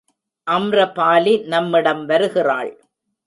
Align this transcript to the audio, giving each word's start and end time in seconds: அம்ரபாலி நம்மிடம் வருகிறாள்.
அம்ரபாலி 0.47 1.33
நம்மிடம் 1.45 2.05
வருகிறாள். 2.05 2.71